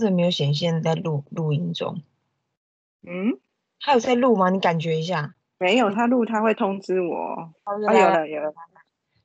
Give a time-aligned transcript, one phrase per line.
[0.00, 2.02] 怎么没有显现在录录音中？
[3.02, 3.38] 嗯，
[3.78, 4.50] 他有在录吗？
[4.50, 5.36] 你感觉一下。
[5.58, 7.54] 没有，他录他会通知我。
[7.62, 8.52] 好，啊，有了有了，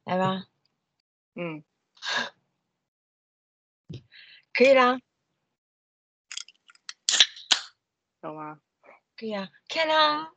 [0.03, 0.45] 来吧，
[1.33, 1.63] 嗯，
[4.53, 4.99] 可以啦，
[8.21, 8.59] 有吗？
[9.17, 10.31] 可以啊，看啦。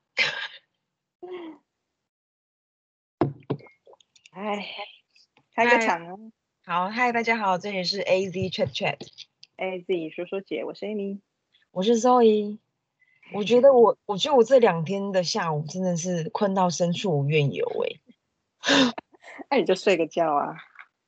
[4.30, 4.64] 哎，
[5.54, 6.14] 开个嗨场啊！
[6.64, 9.00] 好，嗨，大家好，这里是 A Z Chat Chat，
[9.58, 11.18] 哎，自己说说姐，我是 Amy。
[11.72, 12.60] 我是 Zoe。
[13.34, 18.94] 我觉得我，我觉得我这两天的下午真的是困到深处无怨尤哎、
[19.50, 20.54] 那你就睡个觉啊。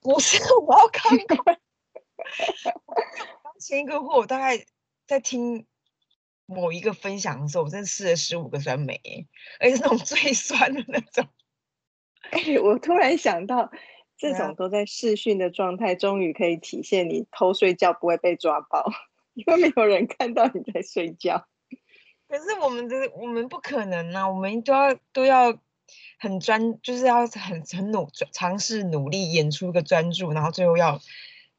[0.01, 1.37] 不是，我要看过。
[3.45, 4.67] 刚前一个货，我大概
[5.07, 5.65] 在听
[6.47, 9.29] 某一个分享的时候，我真的吃了十五个酸梅、欸，
[9.61, 11.25] 而且是那种最酸的那种。
[12.33, 13.71] 哎，我突然想到，
[14.21, 18.85] 这种都在试训的状态，终于可以体现你偷睡觉不会被抓包，
[19.33, 21.47] 因为没有人看到你在睡觉。
[22.29, 25.59] 可是我们的我们不可能啊，我们都要都要
[26.19, 31.01] 很专，就是要很很努尝试努力演出一个专注，然后最后要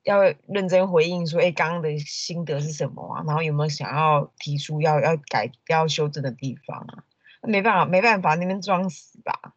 [0.03, 3.23] 要认真回应说，哎，刚刚的心得是什么啊？
[3.25, 7.03] 然后有没有想要提出要要改要修正的地方啊？
[7.41, 9.55] 没办法，没办法，那边装死吧。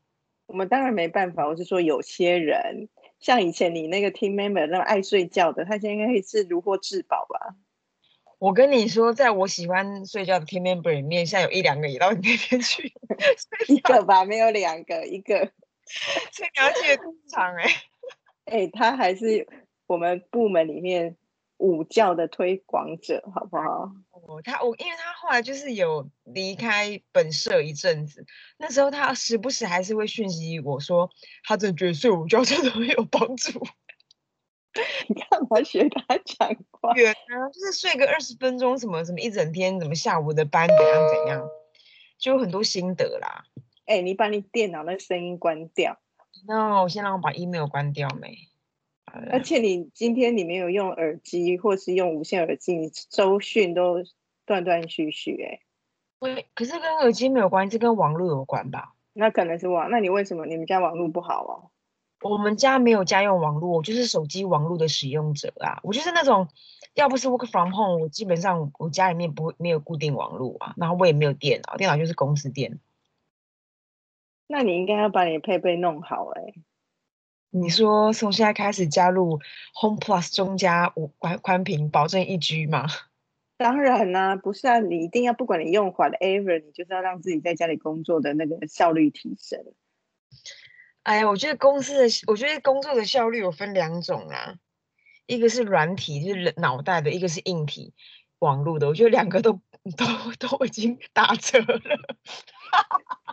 [0.54, 2.88] 我们当然没办法，我是说有些人，
[3.18, 7.56] 像以前你那个 team member 那么爱睡觉的，他现在应该是如获至宝吧？
[8.38, 12.92] 我跟你说，在我喜欢睡觉的 team member 里面，现在有一两个也到你那边去
[13.66, 15.50] 一个吧，没有两个，一个。
[16.30, 17.68] 所以你要记得通常哎、
[18.44, 19.48] 哎、他还是
[19.88, 21.16] 我们部门里面
[21.64, 23.90] 午觉的推广者，好不好？
[24.10, 28.26] 哦，他我因为他后来就是有离开本社一阵子，
[28.58, 31.08] 那时候他时不时还是会讯息我说，
[31.42, 33.66] 他真的觉得睡午觉真的很有帮助。
[35.08, 36.92] 你干嘛学他讲话？
[36.94, 41.48] 远啊，就是睡个二十分钟，什么什么一整天，怎么下午的班怎样怎样，
[42.18, 43.44] 就有很多心得啦。
[43.86, 45.98] 哎、你把你电脑那声音关掉，
[46.46, 48.36] 那我先让我把 email 关掉没？
[49.04, 54.02] 而且你今天你没有用耳机或是用无线耳机，你收讯都
[54.44, 55.60] 断断续续、哎，
[56.18, 58.94] 喂，可是跟耳机没有关系，这跟网络有关吧？
[59.12, 61.70] 那可能是网，那你为什么你们家网络不好哦？
[62.28, 65.78] 我们家没有家用网络，我就是手机网络的使用者啊。
[65.82, 66.48] 我就是那种，
[66.94, 72.78] 要不是 work from home，我基本上我家里面不会没有固定网络啊，然后我也没有电脑，电脑就是公司电脑。
[74.46, 76.54] 那你应该要把你的配备弄好、哎，
[77.56, 79.38] 你说从现在开始加入
[79.80, 82.88] Home Plus 中加五宽宽屏，保证一 G 吗？
[83.56, 89.64] 当然啦、不是啊，你一定要不管你用 whatever，你就是要让自己在家里工作的那个效率提升。
[91.04, 94.56] 哎呀，我觉得公司的，我觉得工作的效率有分两种啊，
[95.26, 97.94] 一个是软体，就是人脑袋的；一个是硬体，
[98.40, 98.88] 网络的。
[98.88, 99.52] 我觉得两个都
[99.96, 101.80] 都都已经打折了。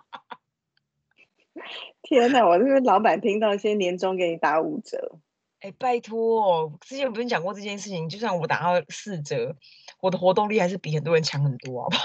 [2.12, 5.18] 天哪，我这个老板听到先年终给你打五折，
[5.62, 8.10] 哎，拜托哦，之前不是讲过这件事情？
[8.10, 9.56] 就算我打到四折，
[10.02, 12.04] 我的活动力还是比很多人强很多，好不好？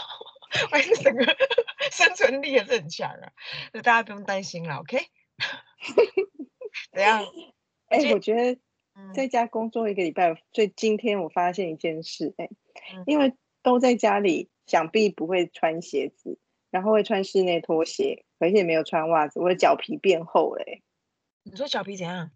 [0.71, 1.25] 我 还是整个
[1.91, 3.33] 生存力也是很强啊，
[3.73, 4.97] 那大家不用担心了，OK？
[6.95, 7.25] 怎样？
[7.89, 8.61] 哎、这我觉得
[8.95, 12.49] 嗯在家工作一个礼拜，最今天我发现一件事，哎、
[12.95, 16.39] 嗯因为都在家里，想必不会穿鞋子，
[16.71, 20.83] 然后会穿室内拖鞋，而且没有穿袜子，我的脚皮变厚了、哎
[21.49, 22.33] 你说脚皮怎样？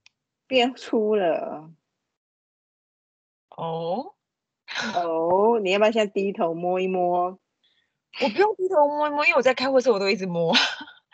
[0.47, 1.71] 变粗了。
[3.51, 4.15] 哦，
[4.95, 7.39] 哦，你要不要现在低头摸一摸？
[8.23, 10.55] 我不用低头摸一摸，因为我在开会的时候我都一直摸，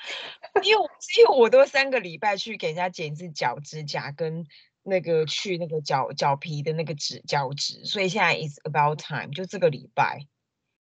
[0.62, 0.88] 因为我
[1.19, 4.47] 因为我都三个礼拜去给人家剪一次脚指甲跟
[4.82, 10.26] 那个去那个脚脚皮的那个指脚趾，所以现在 is about time，就这个礼拜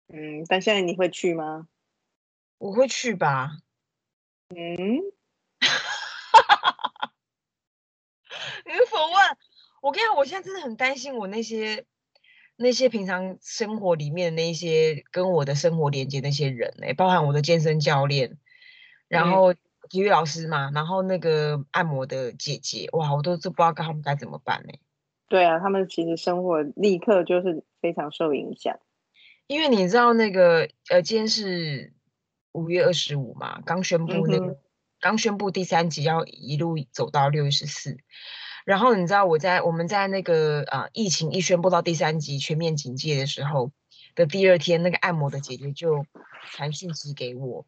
[0.08, 1.68] 嗯，但现在你会去吗？
[2.62, 3.58] 我会去吧。
[4.50, 4.56] 嗯，
[8.66, 9.38] 你是否问？
[9.82, 11.88] 我跟你讲，我现在真的很担心我那些
[12.58, 18.38] 那些平常生活里面的那些跟我的生活连接那些人哎、包含我的健身教练，
[19.08, 19.54] 然嗯后
[19.90, 24.74] 体育老师嘛，然后那个按摩的姐姐，哇，我都都不知道跟他们该怎么办呢、
[25.28, 28.80] 对啊，他们其实生活立刻就是非常受影响。
[29.48, 31.92] 因为你知道那个呃，今天是
[32.54, 34.60] 五月二十五嘛，刚宣布那嗯个、
[35.00, 37.98] 刚宣布第三集要一路走到六月十四，
[38.66, 43.72] 然后你知道我在我们在那个呃疫情一宣布到第三集全面警戒的时候
[44.16, 46.06] 的第二天，那个按摩的姐姐就
[46.52, 47.66] 传讯息给我，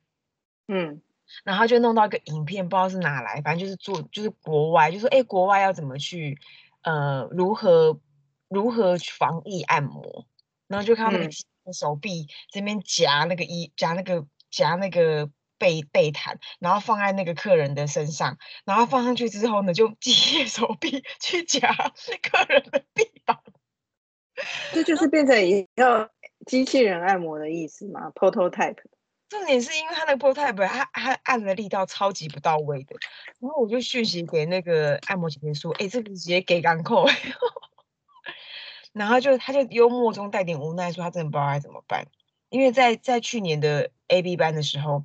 [0.68, 1.02] 嗯，
[1.44, 6.40] 然后就弄到一个影片，不知道是哪来，反正就是做就是国外，就说哎国外要怎么去
[6.82, 8.00] 呃如何
[8.48, 10.26] 如何防疫按摩。
[10.66, 11.32] 然后就看到那个
[11.74, 21.74] 手臂这边夹那个衣夹那个夹那个被被毯，然后放在那个客人的身上，然后放上去之后呢，就机械手臂去夹
[22.22, 23.42] 客人的臂膀。
[24.72, 26.12] 这就是变成一个
[26.46, 28.78] 机器人按摩的意思吗？prototype。
[29.30, 32.96] 重点是因为他那个 prototype，他他按的力道超级不到位的，
[33.40, 37.08] 然后我就讯息给那个按摩姐姐说，哎、这个直接给港口，
[38.94, 42.06] 然后就他就幽默中带点无奈说，他真的不知道该怎么办，
[42.54, 45.02] 因为在在去年的 A B 班的时候，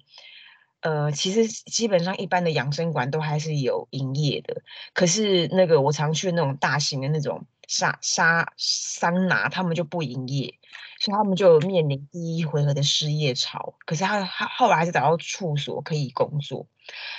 [0.80, 4.60] 呃，其实基本上一般的养生馆都还是有营业的，
[4.92, 10.54] 可是那个我常去的那种大型的那种沙沙桑拿，他们就不营业。
[11.00, 13.74] 所以他们就面临第一回合的失业潮。
[13.86, 16.66] 可是他他后来还是找到处所可以工作，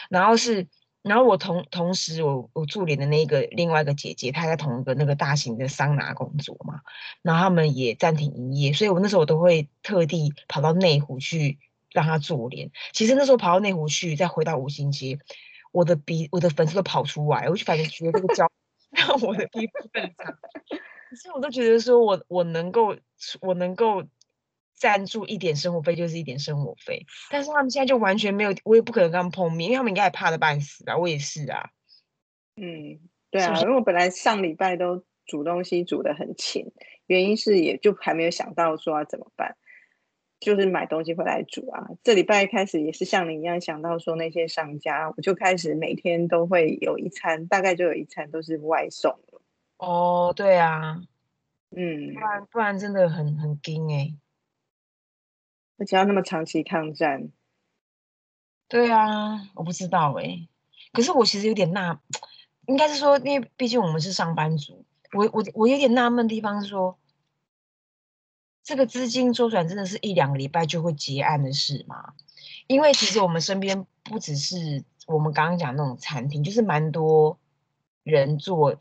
[0.09, 0.67] 然后是，
[1.01, 6.81] 然后我同同时我我助理的那个另外一个姐姐，她在同一个那个大型的桑拿工作嘛，
[7.22, 11.57] 然后他们也暂停营业，所以我那时候我都会特地跑到内湖去
[11.92, 12.72] 让她做脸。
[12.92, 15.18] 其实那时候跑到内湖去，再回到五星街，
[15.72, 18.51] 我的鼻我的粉丝都跑出来，我就反正觉得这个胶
[18.92, 20.38] 让我的皮肤更差。
[21.10, 22.96] 可是我都觉得说我我能够
[23.42, 24.04] 我能够
[24.79, 31.69] 赞助一点生活费就是一点生活费，但是他们现在就完全没有，我也不可能跟他们碰面，因为他们应该也怕的半死啊，我也是啊。
[32.55, 32.99] 嗯，
[33.29, 36.71] 对啊，是不是因为我本来上礼拜都煮东西煮的很勤，
[37.05, 39.55] 原因是也就还没有想到说要怎么办，
[40.39, 41.87] 就是买东西回来煮啊。
[42.03, 49.41] 这礼拜开始也是像你一样想到说那些商家，我就开始每天都会有一餐，大概就有一餐都是外送了。
[49.77, 51.01] 哦，对啊，
[51.75, 54.13] 嗯不，然不然真的很很惊哎、
[55.79, 57.31] 而且要那么长期抗战，
[58.67, 60.47] 对啊，我不知道哎、
[60.91, 61.99] 可是我其实有点纳，
[62.67, 66.99] 应该是说，因为毕竟我们是上班族，我我我有点纳闷的地方是说，
[68.61, 72.13] 这个资金周转真的是一两个礼拜就会结案的事吗？
[72.67, 77.39] 因为其实我们身边不只是我们刚刚讲那种餐厅，就是蛮多
[78.03, 78.77] 人做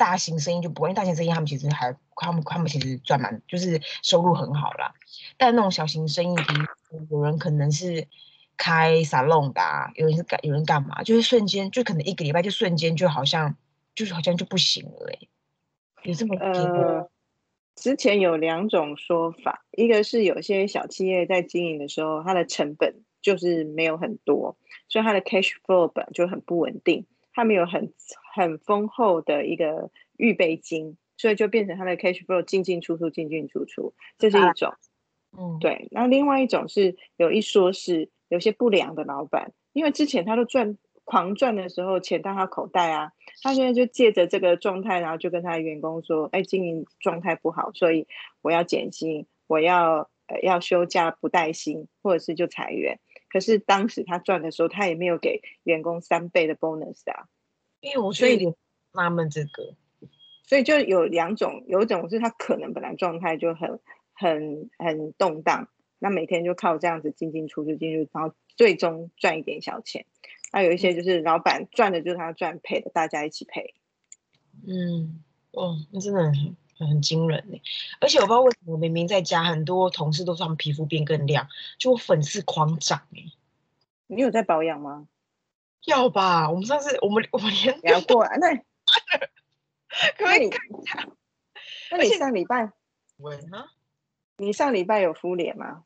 [0.00, 4.94] 大型生意就不会，因为大型生意他们其实还他们他们其实赚蛮就是收入很好啦，
[5.36, 6.54] 但那种小型生意，比
[6.90, 8.08] 如有人可能是
[8.56, 13.54] 开沙龙的、啊，有人是干有人干嘛，就是瞬间就可能一个礼拜就瞬间就好像
[13.94, 15.18] 就是好像就不行了哎、
[16.04, 17.10] 有这么给呃，
[17.76, 24.56] 之前有两种说法，一个是有些小企业在经营的时候，它的成本就是没有很多，
[24.88, 27.92] 所以它的 cash flow 本就很不稳定，他们有很
[28.34, 34.72] 很丰厚的一个预备金，所以就变成他的 cash flow 进进出出进进出出，这是一种。
[35.38, 48.08] 嗯对，那另外一种是有一说是有些不良的老板，因为之前他都赚狂赚的时候钱到他口袋啊，他现在就借着这个状态，然后就跟他的员工说，哎，经营状态不好，所以
[48.42, 52.98] 我要减薪，我要呃要休假不带薪，或者是就裁员。
[53.30, 57.28] 可是当时他赚的时候，他也没有给员工三倍的 bonus 啊，
[57.80, 58.52] 因为我所以
[58.92, 59.74] 纳闷这个，
[60.44, 63.78] 所以就有两种，有一种是他可能本来状态就很
[64.12, 65.68] 很很动荡，
[65.98, 70.04] 那每天就靠这样子进进出出进入，然后最终赚一点小钱。
[70.52, 73.74] 那有一些就是老板赚的就是他赚，赔的大家一起赔。
[74.66, 75.22] 嗯，
[75.52, 76.56] 哦，那真的很
[76.86, 77.60] 很惊人呢。
[78.00, 83.32] 而且我不知道为什么，明明在家很多同事都说他们皮肤变更亮，就我粉刺狂长哎。
[84.06, 85.06] 你有在保养吗？
[85.86, 86.50] 要吧？
[86.50, 88.54] 我们上次我们我们连聊过啊，那
[90.18, 91.08] 可以那你看一下
[91.90, 92.72] 那你上礼拜
[93.16, 93.72] 文啊。
[94.36, 95.84] 你上礼拜有敷脸吗？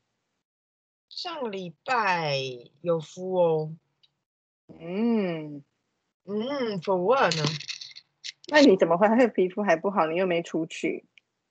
[1.08, 2.38] 上礼拜
[2.80, 3.72] 有敷哦，
[4.80, 5.62] 嗯，
[6.24, 7.44] 嗯，for what 呢？
[8.48, 10.06] 那你怎么会还皮肤还不好？
[10.06, 11.04] 你又没出去？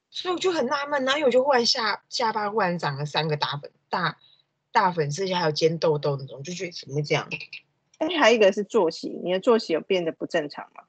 [0.09, 4.19] 所以我就很纳闷，然后我就忽然下下巴忽然长了三个大粉大
[4.71, 7.27] 大粉刺，而且还有尖痘痘那种，就觉得怎么会这样？
[7.97, 10.83] 哎，还有一个是作息，你的作息有变得不正常吗？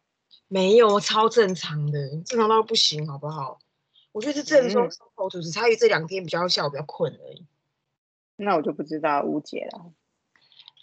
[0.49, 3.59] 没有，超正常的，正常到不行，好不好？
[4.13, 7.47] 我觉得是正中嗯手口图，只差于这两天比较下午比较困而已。
[8.37, 9.93] 那我就不知道，无解了。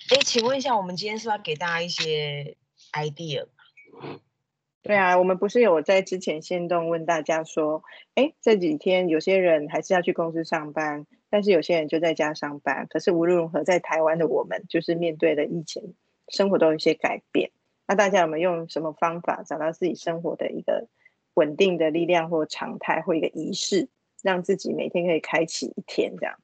[0.10, 2.58] 哎，请问一下，我们今天是要给大家一些
[2.92, 3.46] idea？
[4.84, 7.84] 对啊，我们不是有在之前先动问大家说，
[8.16, 12.88] 哎，这几天有些人还是要去公司上班，但是有些人就在家上班。
[12.90, 15.94] 可是无论如何，在台湾的我们就是面对了疫情，
[16.30, 17.52] 生活都有一些改变。
[17.88, 20.88] 那大家有没有用什么方法找到自己生活的一个
[21.36, 23.88] 稳定的力量或常态或一个仪式，
[24.24, 26.40] 让自己每天可以开启一天这样？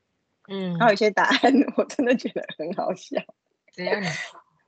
[0.50, 3.20] 嗯还，有一些答案，我真的觉得很好笑。
[3.74, 4.00] 怎样？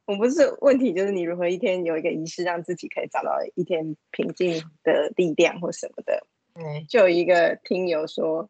[0.10, 6.26] 我不是问题，就是你如何一天有一个仪式，让自己可以找到一天平静的力量或什么的。
[6.56, 8.50] 对，就有一个听友说，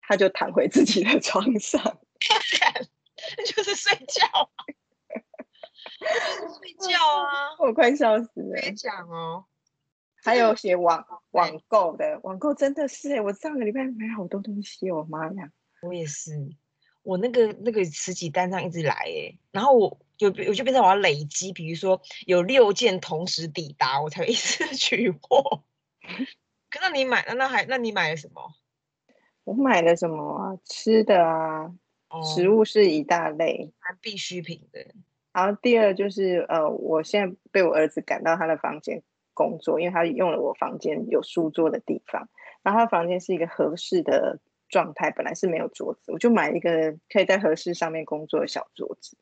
[0.00, 1.82] 他就躺回自己的床上，
[3.44, 4.54] 就是睡觉啊，
[6.60, 8.60] 睡觉啊， 我快笑死了。
[8.60, 9.46] 别讲哦。
[10.22, 15.50] 还有写网网购的，网购真的是哎，我上个礼拜买好多东西我，妈呀！
[15.82, 16.50] 我也是，
[17.02, 25.62] 我那个那个十几单上一直来哎，然后我就我就变成我要累积，比如说有六件同时抵达，我才会一次 取货。
[26.68, 28.42] 可那你买那那还那你买了什么？
[29.44, 30.58] 我买了什么啊？
[30.66, 31.72] 吃的啊，
[32.22, 33.72] 食物是一大类，
[34.02, 34.84] 必需品的。
[35.32, 39.02] 然后第二就是呃，我现在被我儿子赶到他的房间。
[39.34, 42.28] 工作，因为他用了我房间有书桌的地方，
[42.64, 49.16] 然后他房间是一个合适的状态，本来是没有桌子，我就买一个可以在合适上面工作的小桌子。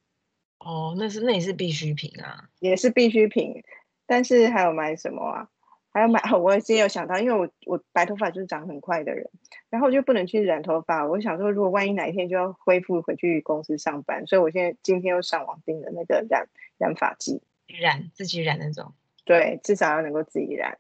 [0.66, 3.62] 哦，那是那也是必需品啊，也是必需品。
[4.04, 5.48] 但是还有买什么啊？
[5.92, 9.30] 还要买， 我今天有想到，因为我我白头发就是长很快的人，
[9.70, 11.06] 然后我就不能去染头发。
[11.06, 18.92] 我想说，如果万一哪一天就要恢复回去公司上班，所以我现在今天又上网订了那个染染发剂，染自己染那种。
[19.24, 20.78] 对，至少要能够自己染，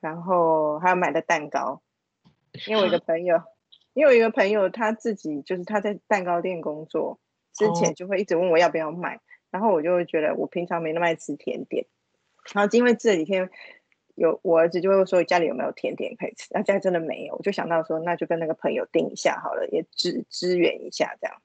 [0.00, 1.82] 然后还有买的蛋糕，
[2.66, 3.42] 因为我一个朋友，
[3.92, 7.20] 因为我一个朋友他自己就是他在蛋糕店工作，
[7.56, 9.20] 之前就会一直问我要不要买，
[9.50, 11.86] 然后我就会觉得我平常没那么爱吃甜点，
[12.52, 13.48] 然后因为这几天
[14.14, 21.42] 有我儿子就会说家里有没有甜点可以吃，那家里真的没有，我就想到说那就跟那个朋友订一下好了，也支支援一下这样。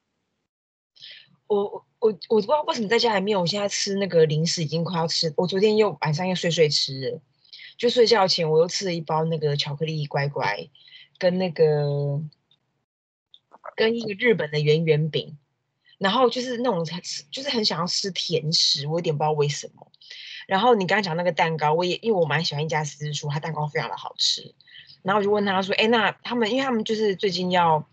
[1.48, 5.34] 我我我不知道为什么在家里面，我现在吃那个零食已经快要吃。
[5.36, 7.20] 我昨天又晚上又睡睡吃了，
[7.76, 10.70] 就睡觉前我又吃了一包那个巧克力乖乖，
[11.18, 12.22] 跟那个
[13.76, 15.36] 跟一个日本的圆圆饼，
[16.02, 19.86] 然后就是那种吃，就是很想要吃甜食，我有点不知道为什么。
[20.48, 24.54] 然后你刚刚讲那个蛋糕，我也因为我蛮喜欢一家私厨，他蛋糕非常的好吃。
[25.02, 27.88] 然后我就问他说：“哎，那他们因为他们就是最近要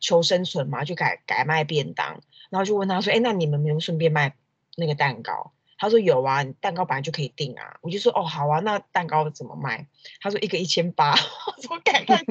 [0.00, 4.34] 求生存嘛，就改改卖便当。”然后就问他说：“哎，那你们没有顺便卖
[4.76, 9.86] 那个蛋糕？”他说：“有啊，蛋糕本来就可以订啊。”我就说：“哦，好啊，那蛋糕怎么卖？”
[10.20, 11.12] 他说：“一个一千八。
[11.56, 12.22] ”我说：“改太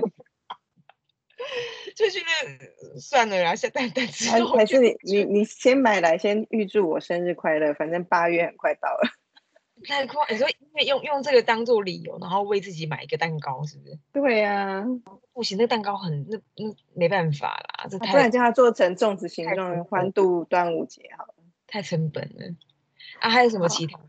[1.95, 7.73] 多。”就觉得算了啦，下蛋蛋之后还是你你你先买来，先预祝我生日快乐。
[7.73, 9.09] 反正八月很快到了。
[9.83, 10.23] 太快！
[10.29, 13.97] 你说因为用用这个当做理由，然后为自己买一个蛋糕，是不是？
[14.13, 14.85] 对呀，
[15.33, 21.33] 不行，那蛋糕很那那没办法啦，这太不然叫它做成粽子形状，欢度端午节好了。
[21.65, 22.45] 太成本了
[23.21, 23.29] 啊！
[23.31, 23.99] 还有什么其他？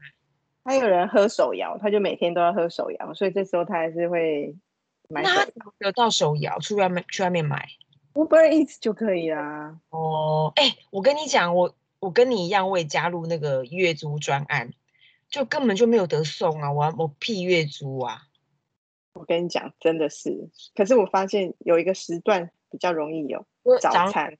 [0.62, 4.54] 还有人喝手摇，他就每天都要喝手摇，所以这时候他还是会
[5.12, 5.22] 买。
[5.22, 5.46] 那
[5.78, 7.68] 得到手摇，去外面去外面买
[8.14, 9.78] ，Uber Eats 就可以啊。
[9.90, 14.72] 哦，哎，我跟你讲，我我跟你一样，我也加入那个月租专案。
[15.30, 16.70] 就根本就没有得送啊！
[16.70, 18.24] 我我屁月租啊！
[19.14, 20.50] 我跟你讲，真的是。
[20.74, 23.46] 可是我发现有一个时段比较容易有
[23.80, 24.36] 早餐。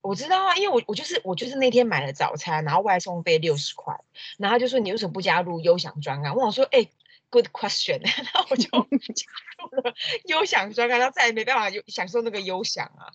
[0.00, 3.94] 我知道啊，因为我我就是我就是那天买了早餐，然后外送费六十块，
[4.38, 6.34] 然后就说你为什么不加入优享专案？
[6.34, 6.88] 我想说，哎
[7.34, 8.68] ，good question， 然后我就
[9.12, 9.26] 加
[9.58, 9.92] 入了
[10.26, 13.10] 优享专刊，然后再也没办法有享受那个优享啊。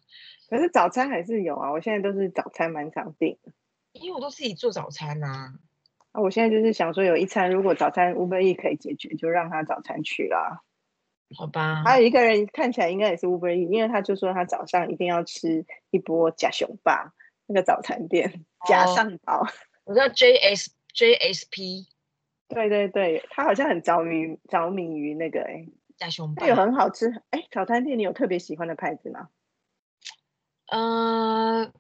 [0.50, 3.54] 可是早餐还是有啊，我现在都是早餐蛮常订的，
[3.94, 5.54] 因为我都自己做早餐啊。
[6.12, 10.64] 啊，我现在就是想说，有一餐如果早餐 Uber E 可以解决，就让他早餐去啦。
[11.38, 11.84] 好吧。
[11.86, 17.14] 还有一个人看起来应该也是 Uber E，因为他就说他早上一定要吃一波假熊霸
[17.46, 19.48] 那个早餐店假上堡。
[19.86, 21.88] 我知道 J S J S P。
[22.50, 25.66] 对对对，他好像很着迷着迷于那个哎
[25.96, 26.46] 假熊霸。
[26.46, 29.30] 有很好吃哎，早餐店你有特别喜欢的牌子吗？
[30.66, 31.72] 嗯。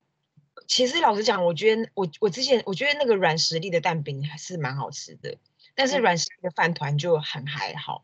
[0.68, 5.38] 其实老实讲，我觉得我我之前我觉得那个软实力的蛋饼还是蛮好吃的，
[5.74, 8.04] 但是软实力的饭团就很还好。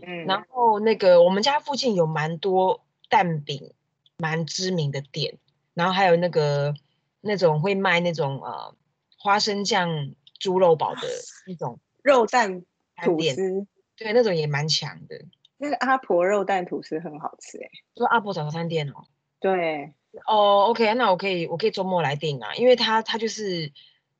[0.00, 3.72] 嗯，然后那个我们家附近有蛮多蛋饼
[4.18, 5.38] 蛮知名的店，
[5.74, 6.74] 然后还有那个
[7.22, 8.76] 那种会卖那种呃
[9.18, 11.08] 花生酱猪肉堡的
[11.48, 12.62] 那种肉蛋
[13.02, 15.24] 吐司，对，那种也蛮强的。
[15.56, 19.04] 那个阿婆肉蛋吐司很好吃哎，说阿婆早餐店哦。
[19.40, 19.92] 对。
[20.26, 23.72] 哦，OK，那我可以，我可以周末来订啊，因为他他就是，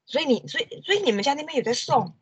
[0.04, 2.12] 所以你，所以所以你们家那边有在送？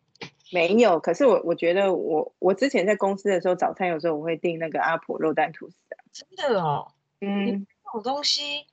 [0.52, 6.04] 没有，可是我我觉得我我之前在公司的时候，早餐有时候我会订那个阿婆肉蛋吐司啊。
[6.12, 8.66] 真的哦，嗯，这种东西，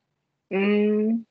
[0.50, 1.26] 嗯，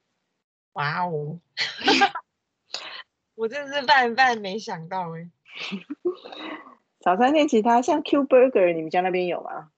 [0.72, 1.38] 哇哦，
[3.36, 5.30] 我真是万万没想到哎。
[7.00, 9.70] 早餐店其他像 Q Burger，你们家那边有吗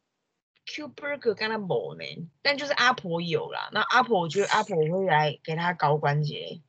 [0.67, 3.71] ？Q Burger 刚才冇呢，但就是阿婆有啦。
[3.73, 6.61] 那阿婆，我觉得 阿婆我会来给他搞关节。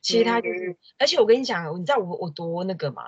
[0.00, 3.02] 其他就是，而且我跟你讲，你知道我我多那个吗？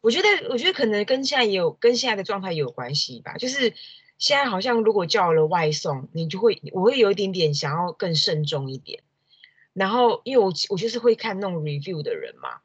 [0.00, 3.34] 我觉得，我觉得可能跟现在也有跟现在的状态也有关系吧。
[3.34, 3.74] 就是
[4.16, 9.02] 现在好像如果叫了外送，你就会我会有一点点想要更慎重一点。
[9.74, 12.60] 然后因为我我就是会看那种 review 的人嘛。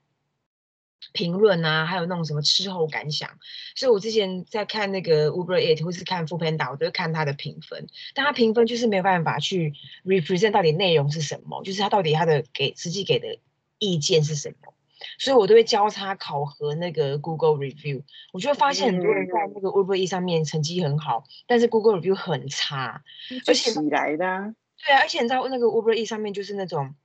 [1.14, 3.30] 评论啊，还有那种什么吃后感想，
[3.76, 9.74] 所以我之前在看那个 Uber Eat 或是看 f o o Panda，我都会看它的评分，但它评分就是没有办法去
[10.06, 13.40] represent 到底内容是什么，就是它到底它的给实际给的
[13.80, 14.74] 意见是什么，
[15.18, 23.04] 所以我都会交叉考核那个 Google review，我就会发现很多人在那个 Uber Eat 上面成绩很好，但是 Google review 很差，
[23.48, 24.54] 而且来的，
[24.86, 26.96] 对啊，而且你知道那个 Uber Eat 上面就是那种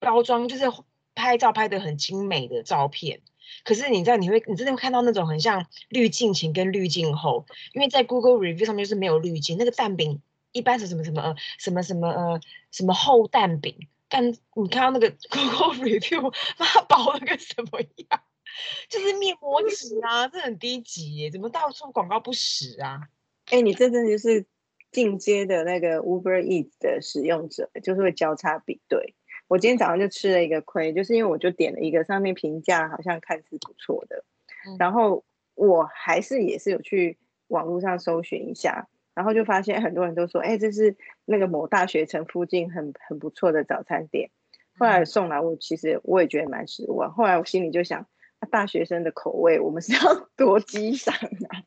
[0.00, 0.64] 包装就是。
[1.14, 3.20] 拍照拍的很精美的照片，
[3.64, 10.20] 可是你知道你会你真的会看到那种很像滤镜前跟滤镜后，因为在 Google Review 上面就是没有滤镜，那个蛋饼
[10.52, 12.40] 一般是什么什么呃什么什么呃
[12.70, 18.20] 什么厚蛋饼，但你看到那个 Google Review 它薄了个什么样，
[18.88, 23.08] 就是面膜纸啊，这很低级耶，怎么到处广告不实啊？
[23.46, 24.46] 哎，你这真的就是
[24.90, 29.14] 进阶的那个 Uber Eats 的使用者，就是会交叉比对。
[29.48, 34.24] 我今天早上就吃了一个亏，就是因为我就点了一个上面评价好像看似不错的，
[34.78, 35.24] 然后
[35.54, 44.30] 我还是也是有去网络上搜寻一下，然后就发现很多人都说，哎，这是那个某大学城附近很很不错的早餐店。
[44.76, 47.12] 后来送来，我其实我也觉得蛮失望。
[47.12, 48.08] 后来我心里就想，
[48.50, 51.62] 大学生的口味，我们是要 多激赏啊？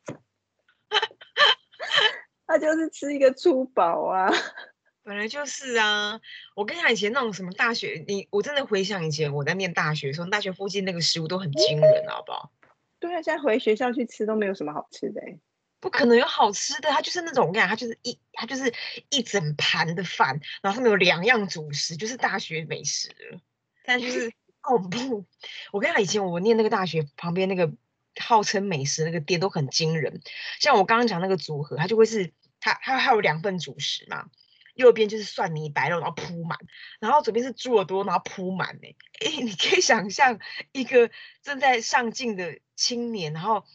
[2.46, 4.29] 他就是吃一个粗饱啊。
[5.07, 6.19] 本来就是啊，
[6.53, 12.51] 我跟你讲，以前那种什么大学，你我真的回想以前我在念大学的时候，大学附近那个食物都很惊人，好不好？
[12.99, 15.21] 对啊，现在回学校去吃都没有什么好吃的，
[15.79, 18.73] 不可能有好吃的，它就是那种我跟你讲，它就是一它就是
[19.09, 23.09] 一整盘的饭，然后上面有两样主食，就是大学美食，
[23.85, 25.25] 但就是 恐怖。
[25.71, 27.71] 我跟你讲，以前我念那个大学旁边那个
[28.19, 30.21] 号称美食那个店都很惊人，
[30.59, 34.29] 像我刚刚讲那个组合，它就会是它它还有两份主食嘛。
[34.77, 36.58] 右边就是蒜泥白肉，然后铺满，
[36.99, 38.95] 然后左边是猪耳朵，然后铺满呢。
[39.19, 40.39] 哎， 你可以想象
[40.71, 43.65] 一个正在上进的青年，然后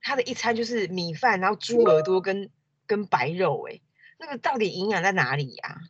[0.00, 2.50] 他的一餐就是米饭，然后猪耳朵跟
[2.86, 3.80] 跟白肉，哎，
[4.18, 5.80] 那个到底营养在哪里呀？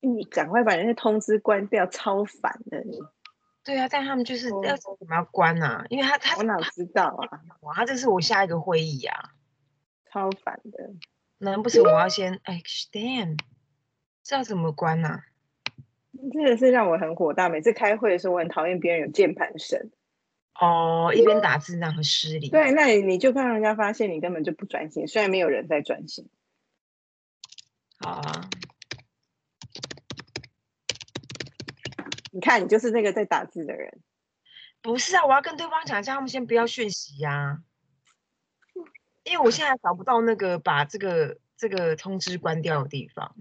[0.00, 3.00] 你赶快把那些通知关掉，超烦的你。
[3.64, 5.86] 对啊，但他们就是要怎么要关啊？
[5.88, 7.40] 因为他他我哪知道啊？
[7.60, 9.30] 哇，他这是我下一个会议啊，
[10.12, 10.90] 超烦的。
[11.38, 13.38] 难不成我要先哎，damn。
[14.24, 15.20] 这要怎么关呢？
[16.32, 17.50] 真的是让我很火大。
[17.50, 19.90] 每次开会的时候，我很讨厌别人有键盘声。
[20.58, 22.48] 哦，一边打字那很失礼。
[22.48, 25.06] 对，那你你就怕人家发现你根本就不专心。
[25.06, 26.30] 虽然没有人在专心。
[27.98, 28.48] 好啊。
[32.32, 34.00] 你看，你就是那个在打字的人。
[34.80, 37.62] 不是啊，我要跟对方讲，叫他们先不要讯息呀。
[39.24, 43.36] 因为我现在找不到那个把这个这个通知关掉的地方。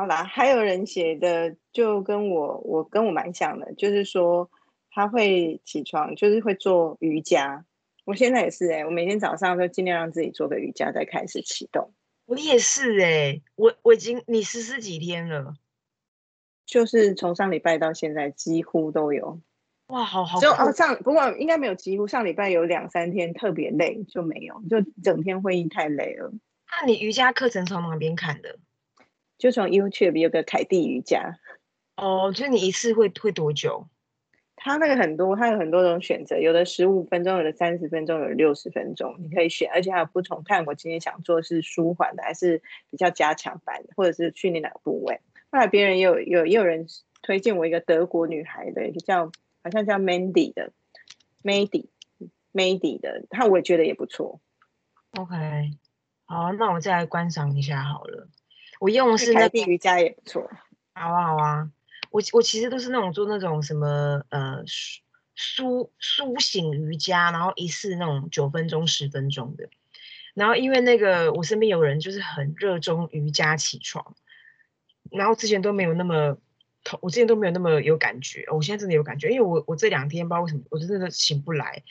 [0.00, 4.50] 好啦，还有人写的就跟我我跟我蛮像的，就是说
[4.90, 7.66] 他会起床，就是会做瑜伽。
[8.06, 11.92] 我现在也是哎，我每天早上都尽量让自己做个瑜伽，再开始启动。
[12.24, 15.52] 我也是哎，我我已经你实施几天了？
[16.64, 19.38] 就是从上礼拜到现在几乎都有。
[19.88, 20.40] 哇，好好。
[20.40, 26.32] 就哦上不过应该没有几乎，上礼拜有两三天特别累就没有，就整天会议太累了。
[26.80, 28.58] 那你瑜伽课程从哪边看的？
[29.40, 31.38] 就从 YouTube 有个凯蒂瑜伽，
[31.96, 33.88] 哦，就是你一次会会多久？
[34.54, 40.42] 它那个很多，它有很多种选择，有的十五分钟，有的三十分钟，有六十分钟，你可以选，而且还有不同。
[40.44, 45.18] 看我今天想做是舒缓的，还是比较加强版的，或者是训练哪个部位。
[45.50, 46.86] 后来别人也有有也有人
[47.22, 49.32] 推荐我一个德国女孩的，一个叫
[49.64, 50.72] 好像叫 Mandy 的
[51.42, 54.38] ，Mandy，Mandy 的，她我也觉得也不错。
[55.12, 55.70] OK，
[56.26, 58.28] 好，那我再来观赏一下好了。
[58.80, 60.50] 我用的是那瑜伽也不错，
[60.94, 61.70] 好啊好啊，
[62.10, 65.02] 我我其实都是那种做那种什么呃苏
[65.36, 69.68] 苏苏醒瑜伽，然后一次那种九分钟十分钟的，
[70.32, 74.16] 然后因为那个我身边有人就是很热衷瑜伽起床，
[75.10, 76.38] 然后之前都没有那么，
[77.02, 81.82] 我之前都没有那么有感觉，我现在真的有感觉，因为我我这两天不知道为什么我真的醒不来，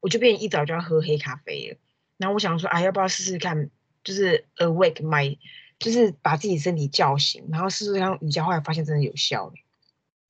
[0.00, 1.76] 我就变一早就要喝黑咖啡了，
[2.16, 3.70] 然后我想说啊要不要试试看，
[4.02, 5.38] 就是 awake my。
[5.82, 9.52] 就是把自己身体叫醒，然后试试看瑜伽，后来发现真的有效。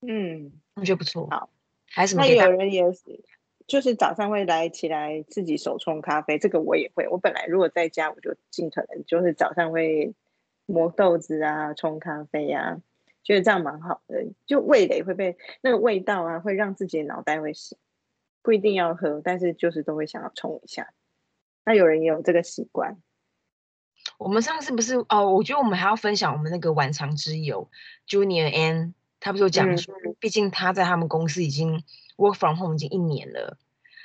[0.01, 1.27] 嗯，我觉得不错。
[1.29, 1.49] 好，
[1.85, 2.23] 还什么？
[2.23, 3.23] 那有人也是，
[3.67, 7.07] 就是早上会来起来自己手冲咖啡，这个我也会。
[7.07, 10.13] 我本来如果在家，我就尽可能就是早上会
[10.65, 12.81] 磨豆子啊，冲咖啡啊，
[13.23, 14.25] 觉得这样蛮好的。
[14.45, 17.77] 就味蕾会被那个味道啊，会让自己的脑袋会醒。
[18.41, 20.91] 不一定要喝，但是就是都会想要冲一下。
[21.63, 22.97] 那有人也有这个习惯。
[24.17, 25.33] 我们上次不是哦？
[25.33, 27.69] 我觉得我们还要分享我们那个晚长之友
[28.07, 31.83] Junior N，他不是有讲说，毕竟他在他们公司已经
[32.15, 33.57] work from home 已经一年了，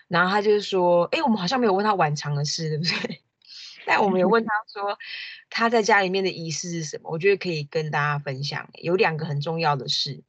[0.08, 3.22] 然后他就是说，哎，我们好像没有问他晚长的事，对不对？
[3.86, 4.98] 但我们有问他说，
[5.50, 7.10] 他在家里面的仪式是什么？
[7.10, 10.22] 我觉得可以跟大家分享，有两个很重要的事，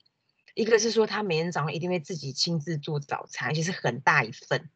[0.54, 4.70] 一个是说他每天早上一定会自己亲自做早餐，而且是很大一份，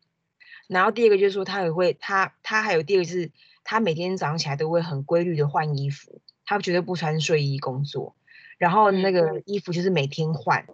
[0.68, 3.32] 然后第二个就是说他也会，他他还有第二个是。
[3.64, 8.16] 他每天早上起来都会很规律的换衣服，他绝对不穿睡衣工作，
[8.58, 10.66] 然后那个衣服就是每天换，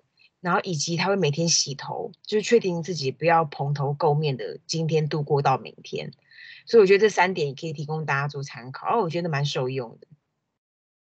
[0.42, 6.12] 然后以及他会每天洗头，就是确定自己不要蓬头垢面的今天度过到明天。
[6.66, 10.08] 所以我觉得这三点也可以提供大家做参考，哦，我觉得蛮受用的。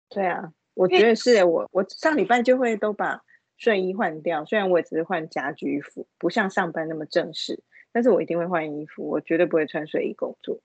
[0.09, 3.21] 对啊，我觉得是我我上礼拜就会都把
[3.57, 10.59] 睡衣换掉，虽然我也只是换家居服，不像上班那么正式，但是我一定会换衣服，我绝对不会穿睡衣工作。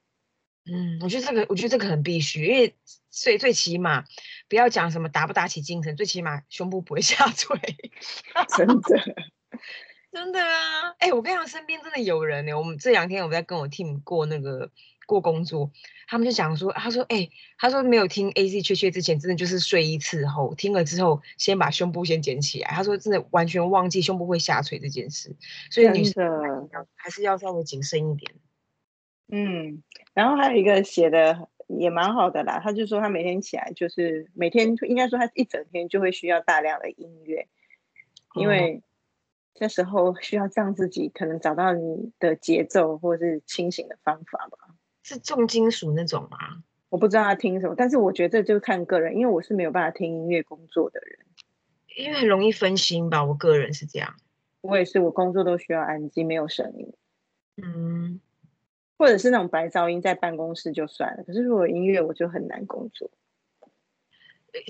[0.66, 2.74] 嗯，我觉得这个，我觉得这个很必须，因为
[3.10, 4.04] 最最起码
[4.48, 7.58] 不要讲什么打不打起精神，最起码胸部不会 下垂。
[8.56, 9.14] 真的，
[10.10, 10.94] 真的啊！
[10.98, 12.54] 哎，我跟你讲，身边真的有人呢。
[12.54, 14.70] 我们这两天我在跟我 team 过那个
[15.06, 15.70] 过工作，
[16.06, 22.70] 他们就讲说，他说，哎，他说没有听 A C 缺缺之前，真的就是睡衣伺候，听了之后先把胸部先捡起来。
[22.70, 25.36] 他说真的完全忘记胸部会下垂这件事，
[25.70, 28.34] 所以女生还是要稍微谨慎一点。
[29.28, 29.82] 嗯，
[30.12, 37.48] 然后还有一个写的也蛮好的啦，他就说他每天起来就是每天应该说他一整天就会需要大量的音乐，
[38.34, 38.82] 因为
[39.54, 44.74] 这时候需要让自己可能找到你的节奏或是清醒的方法吧。
[45.02, 46.62] 是重金属那种吗？
[46.90, 51.18] 我不知道他听什么，但是我觉得这就看个人，因为我是没有办法听音乐工作的人，
[51.96, 53.24] 因为很容易分心吧。
[53.24, 54.14] 我个人是这样，
[54.60, 56.92] 我也是，我工作都需要安静，没有声音。
[57.56, 58.20] 嗯。
[58.96, 63.10] 或者是那种白噪音在办公室就算了，可是如果音乐我就很难工作。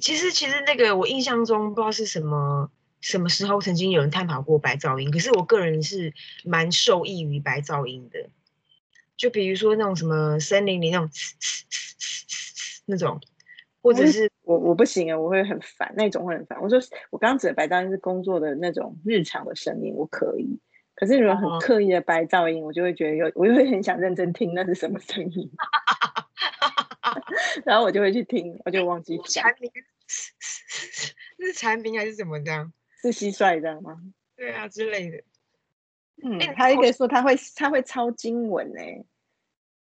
[0.01, 2.71] 其实其实那个我印象中不知道是什么
[3.03, 8.31] 什么时候曾经有人探讨过白噪音，可是我个人是蛮受益于白噪音的。
[9.17, 11.09] 就比如说那种什么森林里那种
[12.87, 13.21] 那种，
[13.83, 16.61] 或者是我我不行啊，我会很烦那种会很烦。
[16.63, 20.59] 我说我刚刚指的白噪音是工作的那种日常的声音，我可以。
[21.05, 25.51] 可是如果很刻意的白噪音，我就会觉得有，我就会很想认真听那是什么声音，
[27.67, 29.71] 然后我就会去听，我就忘记蝉鸣，
[30.09, 32.73] 是蝉鸣还是怎么这样？
[33.03, 34.01] 是蟋蟀这样吗？
[34.35, 35.23] 对啊之类的。
[36.23, 38.81] 嗯，还有一个说他会他会抄经文呢。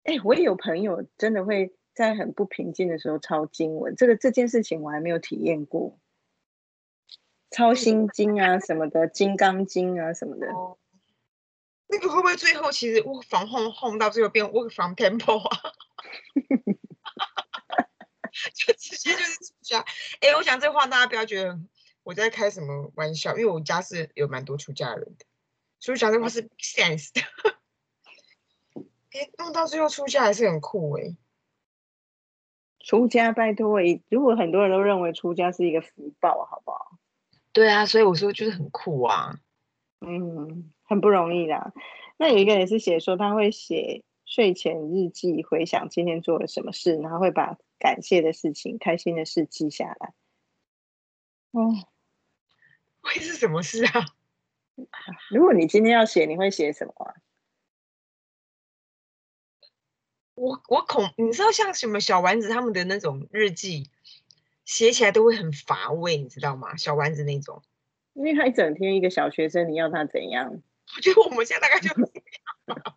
[0.02, 5.96] 哎，我也有朋友真的会在很不平静的时候抄经文，这个这件事情我还没有体验过。
[7.52, 10.48] 抄心经啊什么的，金刚经啊什么的。
[11.86, 15.72] 那个会不会最后其实 work from home home 到最后变 work from temple 啊？
[18.52, 19.84] 就直接就是出家。
[20.20, 21.58] 哎，我想这话大家不要觉得
[22.02, 25.24] 我在开什么玩笑，因为我家是有蛮多出家人的，
[25.78, 27.20] 所以讲这话是 sense 的。
[29.10, 31.16] 哎，弄到最后出家还是很酷哎。
[32.80, 36.98] 出家拜托哎，如果很多人都认为出家是一个福报，好不好？
[37.52, 39.38] 对啊，所以我说就是很酷啊。
[40.00, 40.72] 嗯。
[40.84, 41.72] 很不容易啦。
[42.16, 50.14] 那有一个也是写说，他会写睡前日记，回想今天做了什么事，然后会把感谢的事情、开心的事记下来。
[51.50, 51.72] 哦，
[53.00, 54.06] 会是什么事啊？
[55.30, 57.14] 如果你今天要写，你会写什么？
[60.34, 63.88] 我我恐你知道，像什么小丸子他们的那种日记，
[64.64, 66.76] 写起来都会很乏味，你知道吗？
[66.76, 67.62] 小丸子那种，
[68.14, 70.60] 因为他一整天一个小学生，你要他怎样？
[70.96, 72.96] 我觉得我们现在大概就是这样，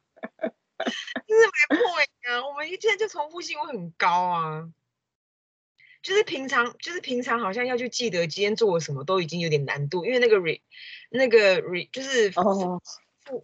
[1.25, 2.47] 就是没破啊。
[2.47, 4.69] 我们现在就重复性会很高啊，
[6.03, 10.61] 就是平常就是平常好像要去记得今天做了什么都已经有点难度，因为那个 re
[11.09, 12.81] 那个 re 就是附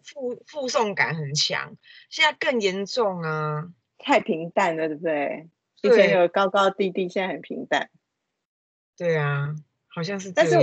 [0.04, 1.76] 附附送感很强，
[2.10, 5.50] 现在更严重啊，太平淡了，对不对？
[5.82, 7.90] 以前有高高低低，现在很平淡。
[8.96, 9.56] 对啊，
[9.88, 10.32] 好像是。
[10.32, 10.56] 但是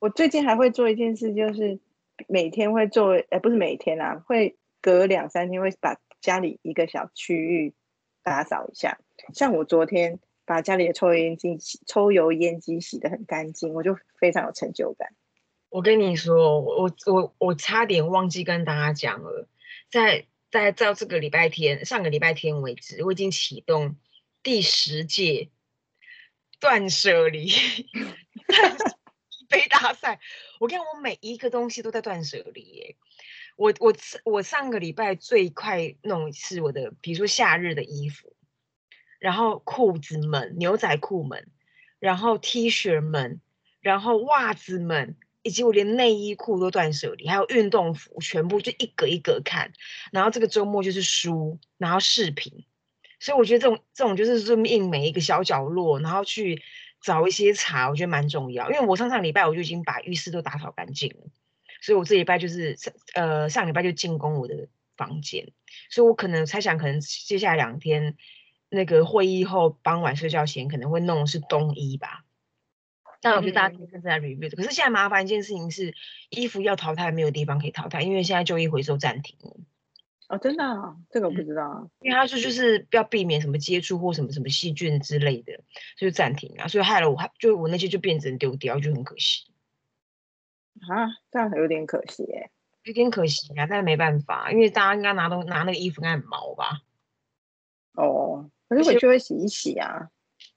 [0.00, 1.78] 我最近还会做一件事，就是。
[2.26, 7.74] 每天会做，呃，不是每天啊，会隔两三天会把家里一个小区域
[8.22, 8.98] 打扫一下。
[9.32, 15.10] 像我昨天把家里的抽油烟机、抽油烟机洗得很干净，我就非常有成就感。
[15.68, 19.46] 我跟你说，我我我差点忘记跟大家讲了，
[19.90, 23.96] 在在到这个礼拜天，上个礼拜天为止，我已经启动
[24.42, 25.50] 第十届
[26.58, 27.50] 断舍离。
[29.50, 30.20] 杯大赛，
[30.60, 32.96] 我跟，我每一个东西都在断舍离耶。
[33.56, 38.36] 我我我上个礼拜最快弄是我的，比如说夏日的衣服，
[39.18, 41.48] 然后裤子们、牛仔裤们，
[41.98, 43.40] 然后 T 恤们，
[43.80, 49.72] 然后袜子们，以及我连内衣裤都断舍离，还有运动服，全部就一格一格看。
[50.12, 52.64] 然后这个周末就是书，然后视频，
[53.18, 56.62] 所以我觉得这种这种就是顺应每一个小角落，然后去
[57.00, 58.70] 找一些茶，我觉得蛮重要。
[58.70, 61.30] 因为我上上礼拜我就已经把浴室都打扫干净了。
[61.80, 62.76] 所以我这礼拜就是
[63.14, 65.52] 呃上礼拜就进攻我的房间，
[65.90, 68.16] 所以我可能猜想，可能接下来两天
[68.68, 72.24] 那个会议后傍晚睡觉前可能会弄的是冬衣吧。
[73.20, 74.54] 但我觉得大家可以正在 review。
[74.54, 75.94] 可是现在麻烦一件事情是，
[76.30, 79.56] 衣服要淘汰没有地方可以淘汰，因为现在旧衣回收暂停了。
[80.28, 80.96] 哦，真的？
[81.10, 81.90] 这个我不知道。
[82.00, 85.60] 因为他说就是要避免什么接触或什么什么细菌之类的，
[85.96, 86.68] 就暂停啊。
[86.68, 89.46] 所以害了我，就我那些就变成丢掉，就很可惜。
[90.80, 92.50] 啊，这样有点可惜哎，
[92.84, 96.82] 有点可惜啊，但是没办法，因为大家应该拿东拿那个衣服应该很毛吧？
[97.94, 100.10] 哦，可是回去会洗一洗啊。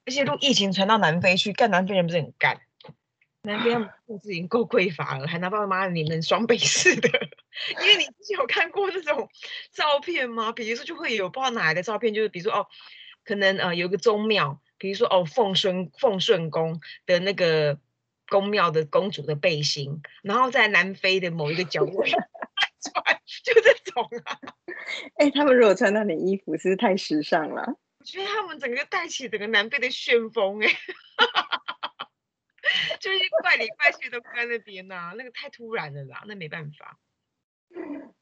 [0.06, 2.60] 而且都疫情传到南非去，干南非人不是很干？
[3.44, 3.76] 南非
[4.08, 7.10] 物资已经够匮乏了，还拿爸爸妈妈你们双倍式的？
[7.82, 9.30] 因为你之前有看过那种
[9.72, 10.52] 照片吗？
[10.52, 12.68] 比如说就会有不知道哪来的照片，就是比如说哦，
[13.24, 17.80] 可能呃有个宗庙，比如说哦奉顺奉顺宫的那个。
[18.30, 22.16] 宫庙的公主的背心，然后在南非的某一个角落穿，
[23.44, 24.40] 就这种啊。
[25.20, 27.76] 哎，他们如果穿那件衣服，是不是太时尚了？
[28.00, 30.70] 我觉得他们整个带起整个南非的旋风，哎，
[33.00, 37.00] 就是怪里怪气都在那边呐，那个太突然了啦，那没办法。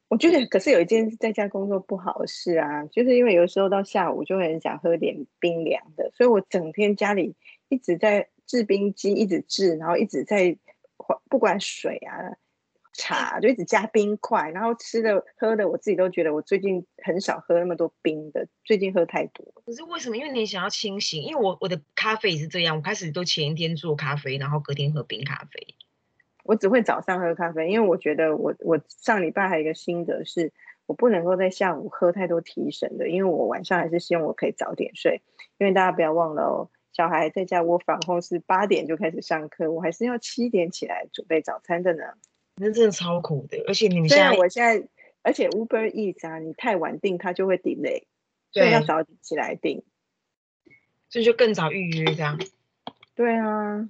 [0.08, 7.34] 我觉得，可是有一件在家工作不好的事啊，就是因为有时候到下午就会很想喝点冰凉的，所以我整天家里
[7.68, 8.28] 一直在。
[8.46, 10.58] 制冰机一直制，然后一直在
[11.28, 12.34] 不管水啊、
[12.92, 19.46] 茶，就一直加冰块，然后吃的喝的，我自己都觉得我最近很少喝那么多冰的，最近喝太多。
[19.64, 20.16] 可是为什么？
[20.16, 21.22] 因为你想要清醒。
[21.22, 25.74] 因为我我的咖啡也是这样，我开始都前一天做咖啡，然后隔天喝冰咖啡。
[26.42, 30.52] 我只会早上喝咖啡，因为我觉得我我上礼拜还有一个心得是，
[30.86, 35.22] 我不能够在下午喝太多提神的，因为我晚上还是希望我可以早点睡。
[35.58, 36.70] 因为大家不要忘了哦。
[36.92, 42.02] 小孩在家，我反后是八点就开始上课，我还是要七点起来准备早餐的呢。
[42.60, 44.86] 那真的超苦的，而且你们现在，我现在，
[45.22, 48.04] 而且 Uber Eats 啊，你太晚订，它就会 delay，
[48.52, 49.82] 所以要早起来订，
[51.08, 52.38] 所以就更早预约这样。
[53.14, 53.88] 对啊，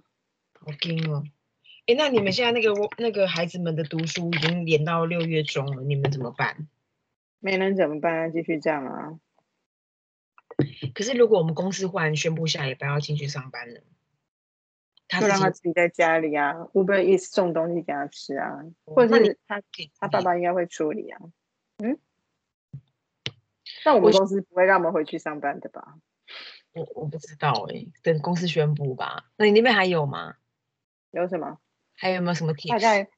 [0.61, 1.24] 好惊哦！
[1.87, 6.68] 哎，那你们现在那个那个孩子们的读书已经连到六月中了，你们怎么办？
[7.40, 8.30] 没能怎么办？
[8.30, 9.18] 继续这样啊。
[10.94, 13.80] 可是，如果我们公司忽然宣布下礼拜要进去上班了，
[15.18, 19.62] 就让他自己在家里啊，Uber Eats 送东西给他吃啊，或者是他
[19.98, 21.18] 他爸爸应该会处理啊。
[21.78, 21.98] 嗯，
[23.84, 25.96] 那我们公司不会让我们回去上班的吧？
[26.72, 29.24] 我我不知道哎，等公司宣布吧。
[29.36, 30.36] 那你那边还有吗？
[31.10, 31.58] 有什么？
[31.96, 33.10] 还有没有什么大概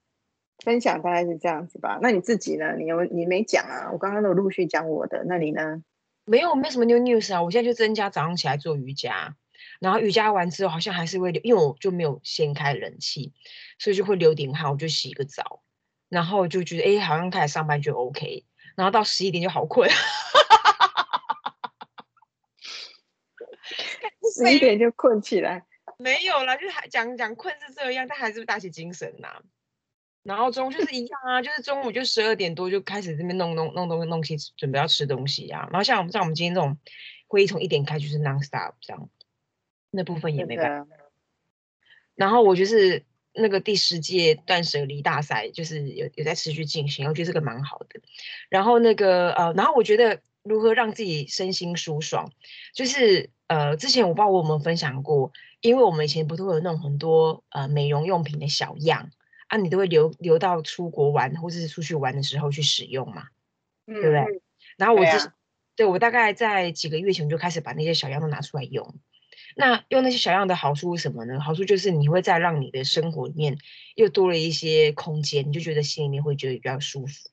[0.64, 1.98] 分享大概是这样子吧。
[2.00, 2.74] 那你自己呢？
[2.76, 3.90] 你有你没讲啊？
[3.92, 5.82] 我刚刚都陆续讲我的，那你呢？
[6.24, 7.42] 没有，没什么 new news 啊。
[7.42, 9.36] 我现在就增加早上起来做瑜伽，
[9.82, 13.32] 然后瑜伽完之后好像还是会流，因为我就没有先开冷气，
[13.80, 14.70] 所以就会流点汗。
[14.70, 15.60] 我就洗个澡，
[16.08, 18.46] 然后就觉得哎，好像开始上班就 OK。
[18.76, 19.90] 然后到十一点就好困，
[24.36, 25.66] 十一点就困起来。
[25.98, 29.42] 没有啦，就是还讲讲困是这样，但还是打起精神呐。
[30.22, 35.68] 然后中就是一样啊，就是中午就十二点多就开始这边弄弄弄东弄西，准备要吃东西啊。
[35.72, 36.78] 然后像我们像我们今天这种
[37.26, 39.10] 会议从一点开就是 non stop 这样，
[39.92, 40.96] 那部分也没办法。
[42.16, 48.00] 然后我就是那个第十届断舍离大赛，就是有有在持续进行，我觉得这个蛮好的。
[48.48, 52.32] 然后那个呃，然后我觉得如何让自己身心舒爽，
[52.74, 59.10] 就是呃，之前我不知道我有没有分享过，因为我们以前不都有那种很多呃美容用品的小样。
[59.48, 63.26] 啊，你都会留留到出国玩或者是出去玩的时候去使用嘛，
[63.84, 64.24] 对不对？
[64.78, 65.30] 然后我之
[65.76, 68.94] 对我大概在几个月前就开始把那些小样都拿出来用。
[69.56, 71.40] 那用那些小样的好处是什么呢？
[71.40, 73.58] 好处就是你会在让你的生活里面
[73.94, 77.30] 又多了一些空间，你就觉得心里面会觉得比较舒服。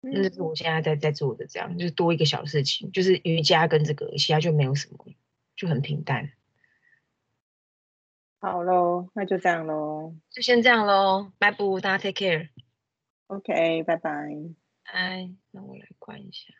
[0.00, 5.04] 那是我现在在在做的，这样就是多一个小事情，就是瑜伽跟这个，其他就没有什么，
[5.56, 6.30] 就很平淡。
[8.38, 12.50] 好喽，那就这样喽，就先这样喽，拜拜，大家 take care。
[13.26, 14.10] OK，拜拜。
[14.84, 16.54] 哎，那我来关一下。